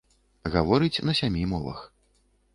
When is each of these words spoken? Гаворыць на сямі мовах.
Гаворыць 0.55 1.03
на 1.11 1.15
сямі 1.21 1.45
мовах. 1.53 1.87